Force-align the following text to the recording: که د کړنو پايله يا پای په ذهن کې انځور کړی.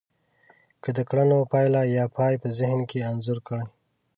که 0.83 0.89
د 0.97 0.99
کړنو 1.09 1.37
پايله 1.51 1.81
يا 1.97 2.05
پای 2.17 2.33
په 2.41 2.47
ذهن 2.59 2.79
کې 2.89 3.05
انځور 3.09 3.39
کړی. 3.47 3.65